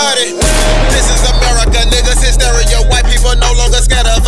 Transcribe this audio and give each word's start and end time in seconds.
got 0.00 0.16
it. 0.16 0.32
This 0.96 1.06
is 1.12 1.20
America, 1.28 1.84
niggas 1.92 2.20
hysteria. 2.24 2.80
White 2.88 3.04
people 3.04 3.36
no 3.36 3.52
longer 3.52 3.80
scared 3.84 4.08
of 4.08 4.19